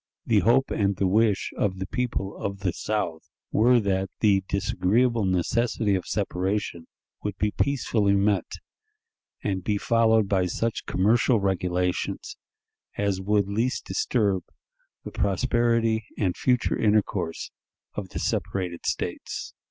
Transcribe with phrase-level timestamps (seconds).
[0.25, 5.25] The hope and the wish of the people of the South were that the disagreeable
[5.25, 6.87] necessity of separation
[7.21, 8.51] would be peacefully met,
[9.43, 12.35] and be followed by such commercial regulations
[12.97, 14.43] as would least disturb
[15.03, 17.51] the prosperity and future intercourse
[17.93, 19.53] of the separated States.